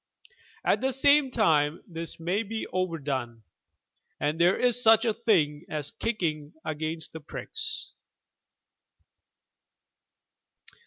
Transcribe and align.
At 0.65 0.81
the 0.81 0.93
same 0.93 1.29
time 1.29 1.83
this 1.85 2.19
may 2.19 2.41
be 2.41 2.65
overdone, 2.65 3.43
and 4.19 4.41
there 4.41 4.57
is 4.57 4.81
such 4.81 5.05
a 5.05 5.13
thing 5.13 5.63
as 5.69 5.91
"Kicking 5.91 6.53
against 6.65 7.13
the 7.13 7.19
pricks." 7.19 7.93